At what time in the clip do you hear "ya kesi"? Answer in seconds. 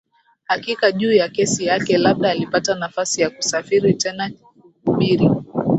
1.13-1.65